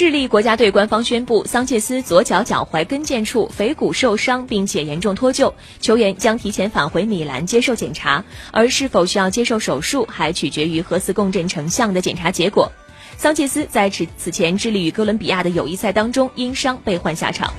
[0.00, 12.72] 智利国家队官方宣布桑切斯左脚脚踝跟腱处腓骨受伤并且严重脱臼球员将提前返回米兰接受检查而是否需要接受手术还取决于核磁共振成像的检查结果。
[13.18, 17.52] 桑切斯在此此前智利与哥伦比亚的友谊赛当中因伤被换下场。